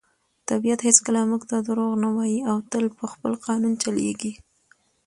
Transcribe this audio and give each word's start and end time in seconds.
طبیعت 0.49 0.79
هیڅکله 0.87 1.21
موږ 1.29 1.41
ته 1.49 1.57
دروغ 1.67 1.91
نه 2.03 2.09
وایي 2.15 2.39
او 2.49 2.57
تل 2.71 2.85
په 2.97 3.05
خپل 3.13 3.31
قانون 3.45 3.73
چلیږي. 3.83 4.33